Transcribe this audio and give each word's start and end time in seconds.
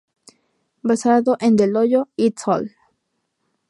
Basado 0.81 1.37
en 1.41 1.55
del 1.55 1.75
Hoyo 1.75 2.07
"et 2.17 2.35
al". 2.47 2.75